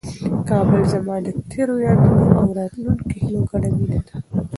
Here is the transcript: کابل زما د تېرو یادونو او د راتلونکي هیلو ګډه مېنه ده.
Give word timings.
کابل 0.49 0.81
زما 0.93 1.15
د 1.25 1.27
تېرو 1.51 1.75
یادونو 1.85 2.25
او 2.39 2.43
د 2.51 2.53
راتلونکي 2.59 3.15
هیلو 3.25 3.41
ګډه 3.49 3.69
مېنه 3.77 3.99
ده. 4.07 4.15